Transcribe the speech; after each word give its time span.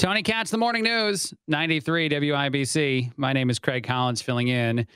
Tony 0.00 0.22
Katz, 0.22 0.50
the 0.50 0.56
morning 0.56 0.82
news, 0.82 1.34
93 1.46 2.08
WIBC. 2.08 3.12
My 3.18 3.34
name 3.34 3.50
is 3.50 3.58
Craig 3.58 3.84
Collins 3.84 4.22
filling 4.22 4.48
in. 4.48 4.86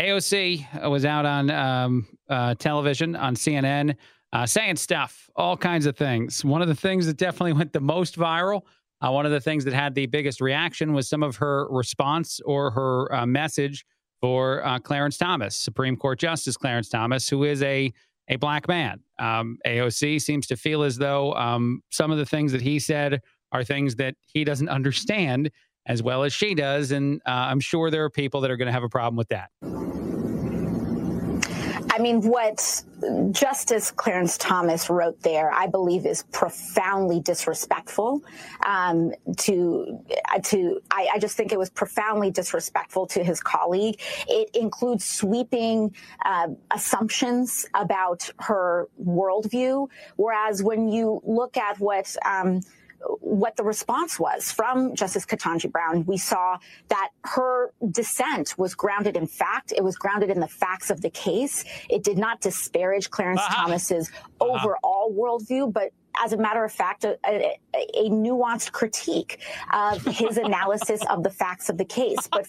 AOC 0.00 0.88
was 0.88 1.04
out 1.04 1.26
on 1.26 1.50
um, 1.50 2.06
uh, 2.30 2.54
television 2.54 3.14
on 3.14 3.34
CNN 3.34 3.94
uh, 4.32 4.46
saying 4.46 4.76
stuff, 4.76 5.28
all 5.36 5.54
kinds 5.54 5.84
of 5.84 5.98
things. 5.98 6.46
One 6.46 6.62
of 6.62 6.68
the 6.68 6.74
things 6.74 7.04
that 7.04 7.18
definitely 7.18 7.52
went 7.52 7.74
the 7.74 7.80
most 7.80 8.16
viral, 8.16 8.62
uh, 9.02 9.10
one 9.10 9.26
of 9.26 9.32
the 9.32 9.40
things 9.40 9.66
that 9.66 9.74
had 9.74 9.94
the 9.94 10.06
biggest 10.06 10.40
reaction 10.40 10.94
was 10.94 11.10
some 11.10 11.22
of 11.22 11.36
her 11.36 11.68
response 11.68 12.40
or 12.46 12.70
her 12.70 13.14
uh, 13.14 13.26
message 13.26 13.84
for 14.22 14.66
uh, 14.66 14.78
Clarence 14.78 15.18
Thomas, 15.18 15.54
Supreme 15.54 15.94
Court 15.94 16.18
Justice 16.18 16.56
Clarence 16.56 16.88
Thomas, 16.88 17.28
who 17.28 17.44
is 17.44 17.62
a 17.62 17.92
a 18.28 18.36
black 18.36 18.66
man. 18.66 19.00
Um, 19.18 19.58
AOC 19.66 20.22
seems 20.22 20.46
to 20.46 20.56
feel 20.56 20.84
as 20.84 20.96
though 20.96 21.34
um, 21.34 21.82
some 21.90 22.10
of 22.10 22.16
the 22.16 22.24
things 22.24 22.52
that 22.52 22.62
he 22.62 22.78
said 22.78 23.20
are 23.54 23.64
things 23.64 23.96
that 23.96 24.16
he 24.20 24.44
doesn't 24.44 24.68
understand 24.68 25.50
as 25.86 26.02
well 26.02 26.24
as 26.24 26.32
she 26.32 26.54
does. 26.54 26.90
And 26.90 27.22
uh, 27.26 27.30
I'm 27.30 27.60
sure 27.60 27.90
there 27.90 28.04
are 28.04 28.10
people 28.10 28.40
that 28.42 28.50
are 28.50 28.56
going 28.56 28.66
to 28.66 28.72
have 28.72 28.82
a 28.82 28.88
problem 28.88 29.16
with 29.16 29.28
that. 29.28 29.50
I 31.90 32.00
mean, 32.00 32.22
what 32.22 32.82
Justice 33.30 33.92
Clarence 33.92 34.36
Thomas 34.36 34.90
wrote 34.90 35.20
there, 35.20 35.52
I 35.52 35.68
believe, 35.68 36.06
is 36.06 36.24
profoundly 36.32 37.20
disrespectful. 37.20 38.20
Um, 38.66 39.12
to 39.36 40.00
to, 40.42 40.80
I, 40.90 41.08
I, 41.14 41.18
just 41.20 41.36
think 41.36 41.52
it 41.52 41.58
was 41.58 41.70
profoundly 41.70 42.32
disrespectful 42.32 43.06
to 43.08 43.22
his 43.22 43.40
colleague. 43.40 44.00
It 44.26 44.50
includes 44.54 45.04
sweeping 45.04 45.94
uh, 46.24 46.48
assumptions 46.72 47.64
about 47.74 48.28
her 48.40 48.88
worldview, 49.00 49.88
whereas 50.16 50.64
when 50.64 50.88
you 50.88 51.20
look 51.24 51.56
at 51.56 51.78
what 51.78 52.16
um, 52.26 52.60
what 53.20 53.56
the 53.56 53.64
response 53.64 54.18
was 54.18 54.50
from 54.50 54.94
Justice 54.94 55.26
Ketanji 55.26 55.70
Brown. 55.70 56.04
We 56.06 56.16
saw 56.16 56.58
that 56.88 57.10
her 57.24 57.72
dissent 57.90 58.54
was 58.58 58.74
grounded 58.74 59.16
in 59.16 59.26
fact. 59.26 59.72
It 59.76 59.84
was 59.84 59.96
grounded 59.96 60.30
in 60.30 60.40
the 60.40 60.48
facts 60.48 60.90
of 60.90 61.00
the 61.00 61.10
case. 61.10 61.64
It 61.90 62.04
did 62.04 62.18
not 62.18 62.40
disparage 62.40 63.10
Clarence 63.10 63.40
uh-huh. 63.40 63.66
Thomas's 63.66 64.10
uh-huh. 64.40 64.44
overall 64.44 65.12
worldview, 65.12 65.72
but 65.72 65.92
as 66.22 66.32
a 66.32 66.36
matter 66.36 66.64
of 66.64 66.72
fact, 66.72 67.04
a, 67.04 67.18
a, 67.26 67.58
a 67.74 68.08
nuanced 68.08 68.72
critique 68.72 69.40
of 69.72 70.04
his 70.04 70.36
analysis 70.36 71.02
of 71.10 71.22
the 71.22 71.30
facts 71.30 71.68
of 71.68 71.76
the 71.76 71.84
case. 71.84 72.28
But 72.30 72.46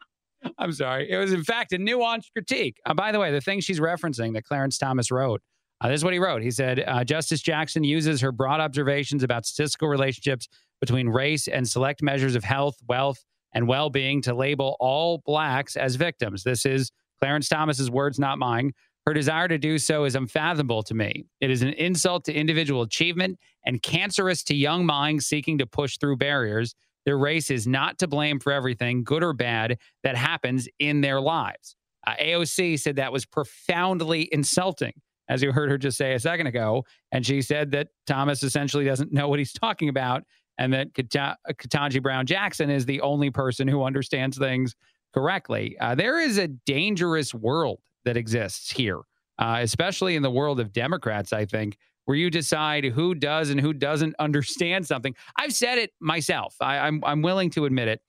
I'm 0.58 0.72
sorry. 0.72 1.10
It 1.10 1.18
was, 1.18 1.32
in 1.32 1.44
fact, 1.44 1.72
a 1.72 1.78
nuanced 1.78 2.32
critique. 2.32 2.78
Uh, 2.86 2.94
by 2.94 3.12
the 3.12 3.20
way, 3.20 3.30
the 3.30 3.40
thing 3.40 3.60
she's 3.60 3.80
referencing 3.80 4.32
that 4.34 4.44
Clarence 4.44 4.78
Thomas 4.78 5.10
wrote 5.10 5.42
uh, 5.82 5.88
this 5.88 6.00
is 6.00 6.04
what 6.04 6.12
he 6.12 6.20
wrote. 6.20 6.42
He 6.42 6.50
said 6.50 6.84
uh, 6.86 7.02
Justice 7.02 7.42
Jackson 7.42 7.82
uses 7.82 8.20
her 8.20 8.30
broad 8.30 8.60
observations 8.60 9.24
about 9.24 9.44
statistical 9.44 9.88
relationships 9.88 10.48
between 10.80 11.08
race 11.08 11.48
and 11.48 11.68
select 11.68 12.02
measures 12.02 12.36
of 12.36 12.44
health, 12.44 12.76
wealth, 12.88 13.24
and 13.52 13.66
well 13.66 13.90
being 13.90 14.22
to 14.22 14.34
label 14.34 14.76
all 14.78 15.22
blacks 15.26 15.76
as 15.76 15.96
victims. 15.96 16.44
This 16.44 16.64
is 16.64 16.92
Clarence 17.20 17.48
Thomas's 17.48 17.90
words, 17.90 18.18
not 18.18 18.38
mine. 18.38 18.72
Her 19.06 19.12
desire 19.12 19.48
to 19.48 19.58
do 19.58 19.78
so 19.78 20.04
is 20.04 20.14
unfathomable 20.14 20.84
to 20.84 20.94
me. 20.94 21.24
It 21.40 21.50
is 21.50 21.62
an 21.62 21.70
insult 21.70 22.24
to 22.26 22.32
individual 22.32 22.82
achievement 22.82 23.40
and 23.66 23.82
cancerous 23.82 24.44
to 24.44 24.54
young 24.54 24.86
minds 24.86 25.26
seeking 25.26 25.58
to 25.58 25.66
push 25.66 25.98
through 25.98 26.18
barriers. 26.18 26.76
Their 27.04 27.18
race 27.18 27.50
is 27.50 27.66
not 27.66 27.98
to 27.98 28.06
blame 28.06 28.38
for 28.38 28.52
everything, 28.52 29.02
good 29.02 29.24
or 29.24 29.32
bad, 29.32 29.78
that 30.04 30.14
happens 30.14 30.68
in 30.78 31.00
their 31.00 31.20
lives. 31.20 31.74
Uh, 32.06 32.14
AOC 32.20 32.78
said 32.78 32.96
that 32.96 33.12
was 33.12 33.26
profoundly 33.26 34.28
insulting 34.30 34.92
as 35.28 35.42
you 35.42 35.52
heard 35.52 35.70
her 35.70 35.78
just 35.78 35.96
say 35.96 36.14
a 36.14 36.20
second 36.20 36.46
ago. 36.46 36.84
And 37.10 37.24
she 37.24 37.42
said 37.42 37.70
that 37.72 37.88
Thomas 38.06 38.42
essentially 38.42 38.84
doesn't 38.84 39.12
know 39.12 39.28
what 39.28 39.38
he's 39.38 39.52
talking 39.52 39.88
about 39.88 40.24
and 40.58 40.72
that 40.72 40.92
Ketanji 40.92 42.02
Brown 42.02 42.26
Jackson 42.26 42.70
is 42.70 42.84
the 42.84 43.00
only 43.00 43.30
person 43.30 43.66
who 43.66 43.82
understands 43.82 44.38
things 44.38 44.74
correctly. 45.14 45.76
Uh, 45.80 45.94
there 45.94 46.20
is 46.20 46.38
a 46.38 46.48
dangerous 46.48 47.34
world 47.34 47.80
that 48.04 48.16
exists 48.16 48.70
here, 48.70 49.00
uh, 49.38 49.58
especially 49.60 50.16
in 50.16 50.22
the 50.22 50.30
world 50.30 50.60
of 50.60 50.72
Democrats, 50.72 51.32
I 51.32 51.46
think, 51.46 51.78
where 52.04 52.16
you 52.16 52.30
decide 52.30 52.84
who 52.84 53.14
does 53.14 53.50
and 53.50 53.60
who 53.60 53.72
doesn't 53.72 54.14
understand 54.18 54.86
something. 54.86 55.14
I've 55.36 55.54
said 55.54 55.78
it 55.78 55.92
myself. 56.00 56.54
I, 56.60 56.78
I'm, 56.78 57.02
I'm 57.04 57.22
willing 57.22 57.50
to 57.50 57.64
admit 57.64 57.88
it 57.88 58.00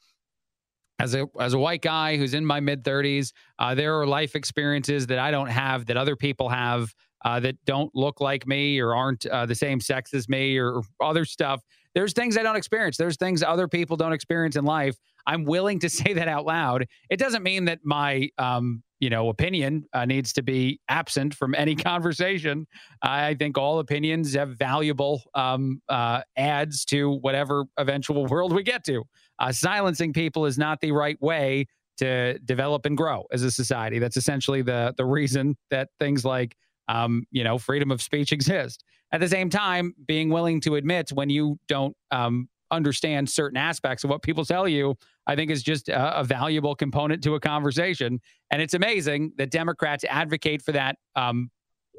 as 1.03 1.15
a 1.15 1.27
as 1.39 1.53
a 1.53 1.59
white 1.59 1.81
guy 1.81 2.17
who's 2.17 2.33
in 2.33 2.45
my 2.45 2.59
mid 2.59 2.83
30s, 2.83 3.33
uh, 3.59 3.75
there 3.75 3.99
are 3.99 4.07
life 4.07 4.35
experiences 4.35 5.07
that 5.07 5.19
I 5.19 5.31
don't 5.31 5.49
have 5.49 5.85
that 5.87 5.97
other 5.97 6.15
people 6.15 6.49
have 6.49 6.93
uh, 7.25 7.39
that 7.41 7.55
don't 7.65 7.93
look 7.93 8.21
like 8.21 8.47
me 8.47 8.79
or 8.79 8.95
aren't 8.95 9.25
uh, 9.25 9.45
the 9.45 9.55
same 9.55 9.79
sex 9.79 10.13
as 10.13 10.27
me 10.29 10.57
or 10.57 10.81
other 11.01 11.25
stuff. 11.25 11.61
There's 11.93 12.13
things 12.13 12.37
I 12.37 12.43
don't 12.43 12.55
experience. 12.55 12.97
There's 12.97 13.17
things 13.17 13.43
other 13.43 13.67
people 13.67 13.97
don't 13.97 14.13
experience 14.13 14.55
in 14.55 14.65
life. 14.65 14.97
I'm 15.27 15.43
willing 15.45 15.79
to 15.79 15.89
say 15.99 16.13
that 16.13 16.27
out 16.27 16.45
loud. 16.45 16.85
It 17.09 17.17
doesn't 17.17 17.43
mean 17.43 17.65
that 17.65 17.79
my 17.83 18.29
um, 18.37 18.81
you 18.99 19.09
know 19.09 19.27
opinion 19.27 19.85
uh, 19.93 20.05
needs 20.05 20.31
to 20.33 20.41
be 20.41 20.79
absent 20.87 21.35
from 21.35 21.53
any 21.57 21.75
conversation. 21.75 22.65
I 23.01 23.33
think 23.33 23.57
all 23.57 23.79
opinions 23.79 24.33
have 24.35 24.57
valuable 24.57 25.23
um, 25.35 25.81
uh, 25.89 26.21
adds 26.37 26.85
to 26.85 27.11
whatever 27.11 27.65
eventual 27.77 28.25
world 28.25 28.53
we 28.53 28.63
get 28.63 28.85
to. 28.85 29.03
Uh, 29.39 29.51
silencing 29.51 30.13
people 30.13 30.45
is 30.45 30.57
not 30.57 30.79
the 30.81 30.91
right 30.91 31.21
way 31.21 31.65
to 31.97 32.37
develop 32.39 32.85
and 32.85 32.97
grow 32.97 33.25
as 33.31 33.43
a 33.43 33.51
society. 33.51 33.99
That's 33.99 34.17
essentially 34.17 34.61
the 34.61 34.93
the 34.97 35.05
reason 35.05 35.57
that 35.69 35.89
things 35.99 36.25
like 36.25 36.55
um, 36.87 37.25
you 37.31 37.43
know 37.43 37.57
freedom 37.57 37.91
of 37.91 38.01
speech 38.01 38.31
exist. 38.31 38.83
At 39.11 39.19
the 39.19 39.27
same 39.29 39.49
time, 39.49 39.93
being 40.07 40.29
willing 40.29 40.59
to 40.61 40.75
admit 40.75 41.11
when 41.11 41.29
you 41.29 41.59
don't 41.67 41.95
um, 42.11 42.49
understand 42.71 43.29
certain 43.29 43.57
aspects 43.57 44.03
of 44.03 44.09
what 44.09 44.23
people 44.23 44.43
tell 44.43 44.67
you, 44.67 44.95
I 45.27 45.35
think 45.35 45.51
is 45.51 45.61
just 45.61 45.87
a, 45.87 46.19
a, 46.19 46.23
valuable 46.23 46.75
component 46.75 47.23
to 47.23 47.35
a 47.35 47.39
conversation. 47.39 48.19
And 48.49 48.61
it's 48.61 48.73
amazing 48.73 49.33
that 49.37 49.51
Democrats 49.51 50.03
advocate 50.09 50.63
for 50.63 50.71
that 50.71 50.97
um, 51.15 51.51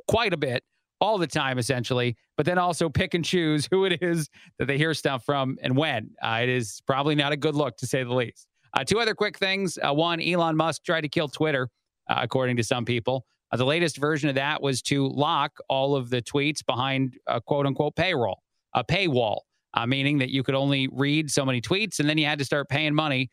quite 0.08 0.32
a 0.32 0.36
bit 0.36 0.64
all 1.04 1.18
the 1.18 1.26
time, 1.26 1.58
essentially, 1.58 2.16
but 2.38 2.46
then 2.46 2.56
also 2.56 2.88
pick 2.88 3.12
and 3.12 3.24
choose 3.24 3.66
who 3.70 3.84
it 3.84 4.02
is 4.02 4.30
that 4.58 4.66
they 4.66 4.78
hear 4.78 4.94
stuff 4.94 5.24
from 5.24 5.58
and 5.62 5.76
when. 5.76 6.10
Uh, 6.22 6.40
it 6.42 6.48
is 6.48 6.80
probably 6.86 7.14
not 7.14 7.30
a 7.30 7.36
good 7.36 7.54
look, 7.54 7.76
to 7.76 7.86
say 7.86 8.02
the 8.02 8.14
least. 8.14 8.48
Uh, 8.72 8.82
two 8.82 8.98
other 8.98 9.14
quick 9.14 9.38
things. 9.38 9.78
Uh, 9.78 9.92
one, 9.92 10.20
Elon 10.20 10.56
Musk 10.56 10.82
tried 10.82 11.02
to 11.02 11.08
kill 11.08 11.28
Twitter, 11.28 11.68
uh, 12.08 12.20
according 12.22 12.56
to 12.56 12.64
some 12.64 12.84
people. 12.86 13.26
Uh, 13.52 13.58
the 13.58 13.66
latest 13.66 13.98
version 13.98 14.30
of 14.30 14.34
that 14.34 14.62
was 14.62 14.80
to 14.82 15.06
lock 15.06 15.58
all 15.68 15.94
of 15.94 16.08
the 16.08 16.22
tweets 16.22 16.64
behind 16.64 17.18
a 17.26 17.40
quote 17.40 17.66
unquote 17.66 17.94
payroll, 17.94 18.42
a 18.72 18.82
paywall, 18.82 19.40
uh, 19.74 19.86
meaning 19.86 20.18
that 20.18 20.30
you 20.30 20.42
could 20.42 20.54
only 20.54 20.88
read 20.90 21.30
so 21.30 21.44
many 21.44 21.60
tweets 21.60 22.00
and 22.00 22.08
then 22.08 22.16
you 22.16 22.24
had 22.24 22.38
to 22.38 22.44
start 22.44 22.68
paying 22.68 22.94
money 22.94 23.28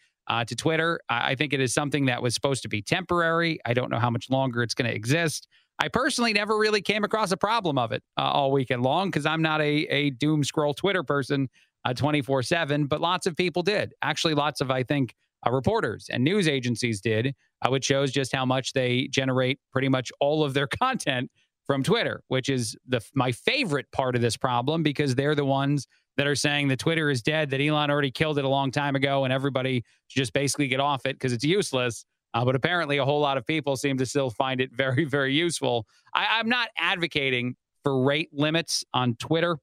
to 0.47 0.55
Twitter. 0.55 0.97
I 1.09 1.35
think 1.35 1.51
it 1.51 1.59
is 1.59 1.73
something 1.73 2.05
that 2.05 2.21
was 2.21 2.33
supposed 2.33 2.61
to 2.61 2.69
be 2.69 2.81
temporary. 2.81 3.59
I 3.65 3.73
don't 3.73 3.91
know 3.91 3.99
how 3.99 4.09
much 4.09 4.29
longer 4.29 4.63
it's 4.63 4.73
going 4.73 4.89
to 4.89 4.95
exist. 4.95 5.45
I 5.79 5.87
personally 5.87 6.33
never 6.33 6.57
really 6.57 6.81
came 6.81 7.03
across 7.03 7.31
a 7.31 7.37
problem 7.37 7.77
of 7.77 7.91
it 7.91 8.03
uh, 8.17 8.21
all 8.21 8.51
weekend 8.51 8.83
long 8.83 9.09
because 9.09 9.25
I'm 9.25 9.41
not 9.41 9.61
a, 9.61 9.85
a 9.87 10.09
doom 10.11 10.43
scroll 10.43 10.73
Twitter 10.73 11.03
person 11.03 11.49
24 11.95 12.39
uh, 12.39 12.41
7, 12.43 12.85
but 12.85 13.01
lots 13.01 13.25
of 13.25 13.35
people 13.35 13.63
did. 13.63 13.93
Actually, 14.01 14.35
lots 14.35 14.62
of, 14.62 14.69
I 14.69 14.83
think, 14.83 15.15
uh, 15.45 15.51
reporters 15.51 16.07
and 16.12 16.23
news 16.23 16.47
agencies 16.47 17.01
did, 17.01 17.33
uh, 17.65 17.69
which 17.69 17.85
shows 17.85 18.12
just 18.12 18.33
how 18.33 18.45
much 18.45 18.73
they 18.73 19.07
generate 19.09 19.59
pretty 19.71 19.89
much 19.89 20.12
all 20.19 20.44
of 20.44 20.53
their 20.53 20.68
content 20.81 21.31
from 21.65 21.83
Twitter, 21.83 22.21
which 22.27 22.50
is 22.50 22.75
the 22.88 23.01
my 23.15 23.31
favorite 23.31 23.85
part 23.91 24.15
of 24.15 24.21
this 24.21 24.35
problem 24.35 24.83
because 24.83 25.15
they're 25.15 25.35
the 25.35 25.45
ones 25.45 25.88
that 26.17 26.27
are 26.27 26.35
saying 26.35 26.67
that 26.67 26.79
Twitter 26.79 27.09
is 27.09 27.21
dead, 27.21 27.50
that 27.51 27.62
Elon 27.62 27.89
already 27.89 28.12
killed 28.12 28.38
it 28.38 28.45
a 28.45 28.50
long 28.50 28.71
time 28.71 28.95
ago, 28.95 29.24
and 29.24 29.31
everybody 29.31 29.83
should 30.07 30.19
just 30.19 30.33
basically 30.33 30.67
get 30.67 30.79
off 30.79 31.06
it 31.06 31.15
because 31.15 31.33
it's 31.33 31.45
useless. 31.45 32.06
Uh, 32.33 32.45
but 32.45 32.56
apparently, 32.56 32.98
a 32.98 33.06
whole 33.06 33.19
lot 33.19 33.38
of 33.38 33.45
people 33.45 33.75
seem 33.75 33.98
to 33.98 34.06
still 34.06 34.30
find 34.30 34.62
it 34.62 34.72
very, 34.74 35.04
very 35.18 35.33
useful. 35.33 35.86
I, 36.13 36.39
I'm 36.39 36.50
not 36.50 36.69
advocating 36.78 37.56
for 37.83 38.04
rate 38.04 38.30
limits 38.31 38.83
on 38.94 39.16
Twitter. 39.16 39.57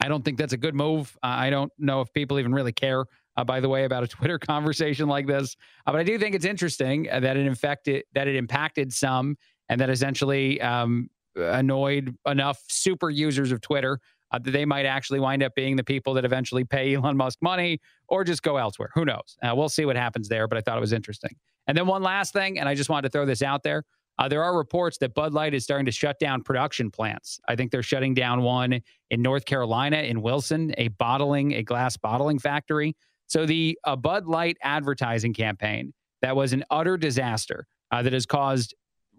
I 0.00 0.08
don't 0.08 0.24
think 0.24 0.38
that's 0.38 0.52
a 0.52 0.58
good 0.58 0.74
move. 0.74 1.16
Uh, 1.22 1.26
I 1.26 1.50
don't 1.50 1.72
know 1.78 2.00
if 2.00 2.12
people 2.12 2.38
even 2.38 2.52
really 2.54 2.72
care, 2.72 3.04
uh, 3.36 3.44
by 3.44 3.60
the 3.60 3.68
way, 3.68 3.84
about 3.84 4.04
a 4.04 4.06
Twitter 4.08 4.38
conversation 4.38 5.08
like 5.08 5.26
this. 5.26 5.56
Uh, 5.86 5.92
but 5.92 6.00
I 6.00 6.04
do 6.04 6.18
think 6.18 6.34
it's 6.34 6.44
interesting 6.44 7.08
uh, 7.10 7.20
that 7.20 7.36
it 7.36 7.46
infected, 7.46 8.04
that 8.14 8.28
it 8.28 8.36
impacted 8.36 8.92
some, 8.92 9.36
and 9.68 9.80
that 9.80 9.90
essentially 9.90 10.60
um, 10.60 11.10
annoyed 11.36 12.14
enough 12.26 12.62
super 12.68 13.10
users 13.10 13.52
of 13.52 13.60
Twitter 13.60 14.00
uh, 14.30 14.38
that 14.38 14.50
they 14.50 14.64
might 14.64 14.86
actually 14.86 15.20
wind 15.20 15.42
up 15.42 15.54
being 15.54 15.76
the 15.76 15.84
people 15.84 16.14
that 16.14 16.24
eventually 16.24 16.64
pay 16.64 16.94
Elon 16.96 17.16
Musk 17.16 17.38
money 17.42 17.80
or 18.08 18.24
just 18.24 18.42
go 18.42 18.56
elsewhere. 18.56 18.90
Who 18.94 19.04
knows? 19.04 19.36
Uh, 19.42 19.54
we'll 19.54 19.68
see 19.68 19.84
what 19.84 19.96
happens 19.96 20.28
there, 20.28 20.48
but 20.48 20.58
I 20.58 20.60
thought 20.60 20.76
it 20.76 20.80
was 20.80 20.92
interesting. 20.92 21.34
And 21.68 21.76
then 21.76 21.86
one 21.86 22.02
last 22.02 22.32
thing, 22.32 22.58
and 22.58 22.68
I 22.68 22.74
just 22.74 22.90
wanted 22.90 23.08
to 23.08 23.12
throw 23.12 23.26
this 23.26 23.42
out 23.42 23.62
there. 23.62 23.84
Uh, 24.18 24.26
there 24.26 24.42
are 24.42 24.56
reports 24.56 24.98
that 24.98 25.14
Bud 25.14 25.32
Light 25.32 25.54
is 25.54 25.62
starting 25.62 25.86
to 25.86 25.92
shut 25.92 26.18
down 26.18 26.42
production 26.42 26.90
plants. 26.90 27.38
I 27.48 27.54
think 27.54 27.70
they're 27.70 27.84
shutting 27.84 28.14
down 28.14 28.42
one 28.42 28.80
in 29.10 29.22
North 29.22 29.44
Carolina 29.44 29.98
in 29.98 30.22
Wilson, 30.22 30.74
a 30.76 30.88
bottling, 30.88 31.52
a 31.52 31.62
glass 31.62 31.96
bottling 31.96 32.40
factory. 32.40 32.96
So 33.28 33.46
the 33.46 33.78
uh, 33.84 33.94
Bud 33.94 34.26
Light 34.26 34.56
advertising 34.62 35.34
campaign 35.34 35.92
that 36.22 36.34
was 36.34 36.52
an 36.52 36.64
utter 36.70 36.96
disaster 36.96 37.66
uh, 37.92 38.02
that 38.02 38.12
has 38.12 38.26
caused 38.26 38.74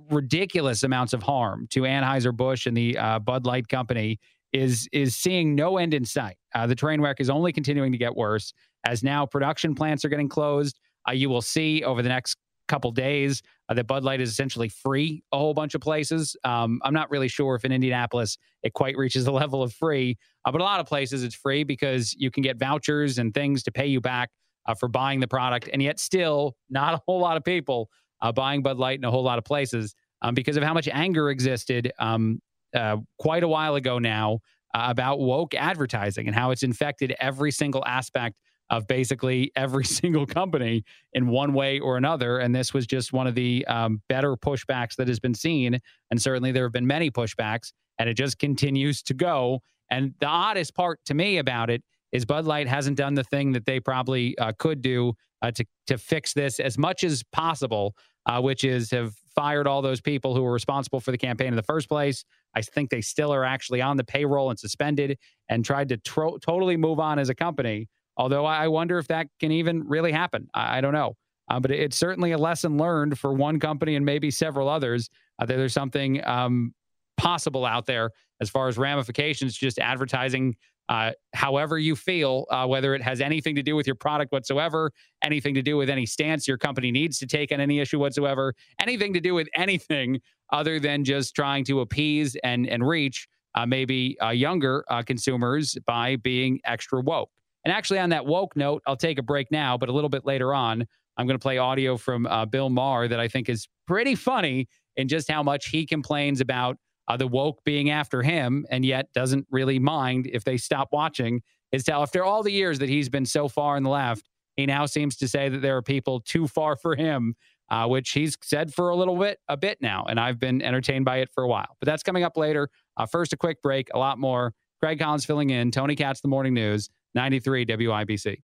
ridiculous 0.10 0.84
amounts 0.84 1.14
of 1.14 1.24
harm 1.24 1.68
to 1.70 1.82
Anheuser 1.82 2.36
Busch 2.36 2.66
and 2.66 2.76
the 2.76 2.98
uh, 2.98 3.20
Bud 3.20 3.46
Light 3.46 3.68
company 3.68 4.20
is 4.52 4.90
is 4.92 5.16
seeing 5.16 5.56
no 5.56 5.78
end 5.78 5.94
in 5.94 6.04
sight. 6.04 6.38
Uh, 6.56 6.66
the 6.66 6.76
train 6.76 7.00
wreck 7.00 7.18
is 7.20 7.30
only 7.30 7.54
continuing 7.54 7.92
to 7.92 7.98
get 7.98 8.16
worse 8.16 8.54
as 8.86 9.04
now 9.04 9.26
production 9.26 9.76
plants 9.76 10.04
are 10.04 10.10
getting 10.10 10.30
closed. 10.30 10.80
Uh, 11.08 11.14
you 11.14 11.30
will 11.30 11.42
see 11.42 11.84
over 11.84 12.02
the 12.02 12.10
next 12.10 12.38
couple 12.70 12.92
days 12.92 13.42
uh, 13.68 13.74
that 13.74 13.88
Bud 13.88 14.04
Light 14.04 14.22
is 14.22 14.30
essentially 14.30 14.70
free 14.70 15.24
a 15.34 15.38
whole 15.38 15.54
bunch 15.54 15.76
of 15.76 15.82
places. 15.82 16.38
Um, 16.46 16.80
I'm 16.84 16.94
not 16.94 17.10
really 17.10 17.28
sure 17.28 17.56
if 17.56 17.66
in 17.66 17.72
Indianapolis 17.72 18.38
it 18.64 18.74
quite 18.74 18.96
reaches 18.96 19.26
the 19.26 19.32
level 19.44 19.62
of 19.62 19.74
free, 19.74 20.18
uh, 20.46 20.52
but 20.52 20.62
a 20.62 20.64
lot 20.64 20.80
of 20.80 20.86
places 20.86 21.24
it's 21.24 21.36
free 21.36 21.64
because 21.64 22.14
you 22.18 22.32
can 22.32 22.44
get 22.44 22.58
vouchers 22.58 23.18
and 23.18 23.34
things 23.34 23.64
to 23.64 23.72
pay 23.72 23.88
you 23.88 24.00
back 24.00 24.30
uh, 24.68 24.76
for 24.76 24.88
buying 24.88 25.20
the 25.20 25.28
product, 25.28 25.70
and 25.74 25.82
yet 25.82 26.00
still 26.00 26.56
not 26.70 26.94
a 26.98 27.02
whole 27.08 27.20
lot 27.20 27.36
of 27.36 27.44
people 27.44 27.90
uh, 28.22 28.32
buying 28.32 28.62
Bud 28.62 28.78
Light 28.78 29.00
in 29.00 29.04
a 29.04 29.12
whole 29.12 29.24
lot 29.24 29.38
of 29.38 29.44
places 29.44 29.94
um, 30.22 30.34
because 30.34 30.56
of 30.56 30.64
how 30.64 30.74
much 30.74 30.88
anger 30.88 31.30
existed 31.30 31.92
um, 32.00 32.40
uh, 32.76 32.98
quite 33.18 33.44
a 33.44 33.48
while 33.48 33.76
ago 33.76 34.00
now 34.00 34.40
uh, 34.76 34.86
about 34.90 35.20
woke 35.20 35.56
advertising 35.56 36.28
and 36.28 36.36
how 36.36 36.52
it's 36.52 36.64
infected 36.64 37.16
every 37.20 37.52
single 37.52 37.84
aspect 37.86 38.40
of 38.70 38.88
basically 38.88 39.52
every 39.56 39.86
single 40.00 40.26
company 40.26 40.84
in 41.14 41.28
one 41.28 41.54
way 41.54 41.80
or 41.80 41.98
another. 41.98 42.40
And 42.40 42.54
this 42.54 42.74
was 42.74 42.86
just 42.86 43.14
one 43.14 43.28
of 43.28 43.36
the 43.36 43.66
um, 43.68 44.02
better 44.10 44.36
pushbacks 44.36 44.96
that 44.98 45.08
has 45.08 45.20
been 45.20 45.34
seen. 45.34 45.80
And 46.12 46.22
certainly 46.22 46.52
there 46.52 46.64
have 46.64 46.74
been 46.74 46.88
many 46.88 47.12
pushbacks, 47.12 47.72
and 47.98 48.10
it 48.10 48.16
just 48.16 48.40
continues 48.40 49.02
to 49.04 49.14
go. 49.14 49.62
And 49.92 50.14
the 50.20 50.28
oddest 50.28 50.76
part 50.76 51.00
to 51.06 51.14
me 51.14 51.38
about 51.38 51.70
it 51.70 51.84
is 52.12 52.26
Bud 52.26 52.46
Light 52.46 52.68
hasn't 52.68 52.98
done 52.98 53.14
the 53.14 53.24
thing 53.24 53.52
that 53.52 53.66
they 53.66 53.80
probably 53.80 54.38
uh, 54.38 54.52
could 54.58 54.82
do 54.82 55.14
uh, 55.42 55.52
to 55.52 55.66
to 55.88 55.98
fix 55.98 56.34
this 56.34 56.60
as 56.60 56.78
much 56.78 57.04
as 57.04 57.24
possible, 57.32 57.96
uh, 58.26 58.42
which 58.42 58.64
is 58.64 58.92
have 58.92 59.14
fired 59.36 59.68
all 59.68 59.82
those 59.82 60.02
people 60.02 60.36
who 60.36 60.42
were 60.42 60.52
responsible 60.52 61.00
for 61.00 61.12
the 61.12 61.18
campaign 61.18 61.48
in 61.48 61.56
the 61.56 61.64
first 61.64 61.88
place. 61.88 62.26
I 62.56 62.62
think 62.62 62.90
they 62.90 63.02
still 63.02 63.34
are 63.34 63.46
actually 63.46 63.82
on 63.82 63.98
the 63.98 64.04
payroll 64.04 64.50
and 64.50 64.60
suspended, 64.60 65.18
and 65.50 65.64
tried 65.64 65.90
to 65.90 65.98
tro- 65.98 66.38
totally 66.38 66.78
move 66.78 67.00
on 67.00 67.20
as 67.20 67.30
a 67.30 67.36
company. 67.36 67.88
Although 68.20 68.46
I 68.46 68.68
wonder 68.68 69.00
if 69.00 69.08
that 69.08 69.28
can 69.40 69.52
even 69.52 69.88
really 69.88 70.12
happen. 70.12 70.50
I, 70.54 70.78
I 70.78 70.82
don't 70.82 70.94
know. 70.94 71.16
Uh, 71.50 71.60
but 71.60 71.72
it's 71.72 71.98
certainly 71.98 72.32
a 72.34 72.38
lesson 72.38 72.78
learned 72.78 73.18
for 73.18 73.34
one 73.34 73.60
company 73.60 73.96
and 73.96 74.06
maybe 74.06 74.30
several 74.30 74.70
others 74.70 75.10
uh, 75.40 75.46
that 75.46 75.56
there's 75.56 75.74
something 75.74 76.24
um, 76.28 76.76
possible 77.18 77.66
out 77.66 77.88
there 77.88 78.12
as 78.40 78.50
far 78.50 78.68
as 78.68 78.78
ramifications, 78.78 79.56
just 79.56 79.80
advertising 79.80 80.56
uh, 80.90 81.12
however 81.36 81.78
you 81.78 81.96
feel, 81.96 82.46
uh, 82.50 82.66
whether 82.66 82.96
it 82.96 83.02
has 83.02 83.22
anything 83.22 83.56
to 83.56 83.62
do 83.62 83.76
with 83.76 83.86
your 83.86 83.96
product 83.96 84.32
whatsoever, 84.32 84.92
anything 85.24 85.54
to 85.54 85.62
do 85.62 85.78
with 85.78 85.90
any 85.90 86.06
stance 86.06 86.48
your 86.48 86.58
company 86.58 86.92
needs 86.92 87.20
to 87.20 87.28
take 87.28 87.52
on 87.52 87.60
any 87.62 87.80
issue 87.80 88.00
whatsoever, 88.00 88.56
anything 88.82 89.14
to 89.14 89.20
do 89.20 89.36
with 89.36 89.48
anything 89.56 90.20
other 90.52 90.80
than 90.80 91.04
just 91.04 91.36
trying 91.36 91.64
to 91.64 91.82
appease 91.82 92.36
and 92.44 92.68
and 92.68 92.88
reach 92.88 93.28
uh, 93.54 93.66
maybe 93.66 94.18
uh, 94.20 94.30
younger 94.30 94.84
uh, 94.90 95.04
consumers 95.04 95.78
by 95.86 96.16
being 96.18 96.60
extra 96.66 97.00
woke. 97.02 97.30
And 97.66 97.74
actually, 97.74 98.00
on 98.00 98.10
that 98.10 98.26
woke 98.26 98.56
note, 98.56 98.82
I'll 98.88 98.96
take 98.96 99.20
a 99.20 99.24
break 99.24 99.52
now, 99.52 99.78
but 99.78 99.90
a 99.90 99.92
little 99.92 100.10
bit 100.10 100.26
later 100.26 100.54
on, 100.54 100.86
I'm 101.18 101.28
going 101.28 101.38
to 101.38 101.44
play 101.44 101.58
audio 101.58 101.98
from 101.98 102.26
uh, 102.28 102.46
Bill 102.46 102.70
Maher 102.70 103.08
that 103.10 103.20
I 103.20 103.28
think 103.28 103.50
is 103.50 103.68
pretty 103.86 104.16
funny 104.16 104.68
in 104.96 105.08
just 105.08 105.30
how 105.30 105.44
much 105.44 105.68
he 105.68 105.86
complains 105.86 106.40
about 106.40 106.78
uh, 107.10 107.18
the 107.18 107.28
woke 107.28 107.64
being 107.66 107.90
after 107.90 108.22
him 108.22 108.66
and 108.70 108.86
yet 108.86 109.12
doesn't 109.14 109.48
really 109.50 109.80
mind 109.80 110.30
if 110.32 110.44
they 110.44 110.58
stop 110.58 110.90
watching 110.92 111.42
is 111.72 111.84
to 111.84 111.94
after 111.94 112.24
all 112.24 112.44
the 112.44 112.52
years 112.52 112.80
that 112.80 112.88
he's 112.88 113.10
been 113.10 113.26
so 113.26 113.48
far 113.48 113.76
in 113.76 113.84
the 113.84 113.90
left 113.90 114.30
he 114.56 114.66
now 114.66 114.86
seems 114.86 115.16
to 115.18 115.28
say 115.28 115.50
that 115.50 115.62
there 115.62 115.76
are 115.76 115.82
people 115.82 116.20
too 116.20 116.48
far 116.48 116.76
for 116.76 116.96
him 116.96 117.36
uh, 117.72 117.88
which 117.88 118.12
he's 118.12 118.38
said 118.44 118.74
for 118.74 118.90
a 118.90 118.96
little 118.96 119.18
bit 119.18 119.40
a 119.48 119.58
bit 119.58 119.82
now 119.82 120.06
and 120.08 120.20
i've 120.20 120.40
been 120.40 120.62
entertained 120.62 121.06
by 121.06 121.18
it 121.18 121.30
for 121.34 121.44
a 121.44 121.48
while. 121.48 121.76
But 121.80 121.88
that's 121.88 122.04
coming 122.04 122.24
up 122.24 122.38
later. 122.38 122.70
Uh, 122.96 123.08
first 123.08 123.34
a 123.34 123.38
quick 123.38 123.62
break 123.64 123.90
a 123.94 123.98
lot 123.98 124.20
more. 124.20 124.54
Craig 124.80 125.00
collins 125.00 125.26
filling 125.26 125.50
in. 125.50 125.72
Tony 125.72 125.96
katz 125.96 126.22
the 126.22 126.28
morning 126.28 126.54
news 126.54 126.90
93 127.16 127.66
wibc 127.66 128.38